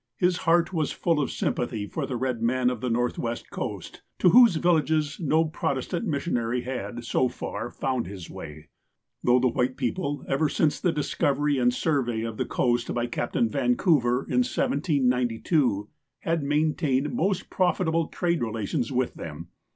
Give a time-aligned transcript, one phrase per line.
[0.17, 4.29] His heart was full of sympathy for the red men of the Northwest coast, to
[4.31, 8.69] whose villages no Protestant mission ary had, so far, found his way,
[9.23, 13.47] though the white people, ever since the discovery and survey of the coast by Captain
[13.47, 15.87] Vancouver, in 1792,
[16.21, 19.49] had maintained most profitable trade relations with them.